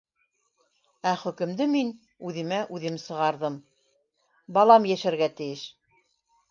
Ә 1.09 1.11
хөкөмдө 1.23 1.67
мин... 1.73 1.91
үҙемә 2.31 2.63
үҙем 2.79 2.99
сығарҙым: 3.05 3.61
балам 4.59 4.91
йәшәргә 4.95 5.35
тейеш. 5.41 5.71